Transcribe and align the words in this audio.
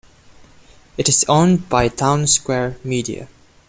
It 0.97 1.07
is 1.07 1.23
owned 1.29 1.69
by 1.69 1.87
Townsquare 1.87 2.83
Media. 2.83 3.27